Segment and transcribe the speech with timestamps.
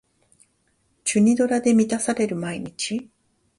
[1.03, 3.11] チュニドラで満たされる毎日